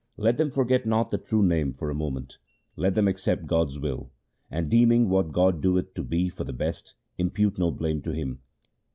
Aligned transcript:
Let 0.17 0.37
them 0.37 0.49
forget 0.49 0.87
not 0.87 1.11
the 1.11 1.19
true 1.19 1.43
Name 1.43 1.73
for 1.75 1.91
a 1.91 1.93
moment. 1.93 2.39
Let 2.75 2.95
them 2.95 3.07
accept 3.07 3.45
God's 3.45 3.77
will, 3.77 4.09
and, 4.49 4.67
deeming 4.67 5.09
what 5.09 5.31
God 5.31 5.61
doeth 5.61 5.93
to 5.93 6.01
be 6.03 6.27
for 6.27 6.43
the 6.43 6.53
best, 6.53 6.95
impute 7.19 7.59
no 7.59 7.69
blame 7.69 8.01
to 8.01 8.11
Him. 8.11 8.39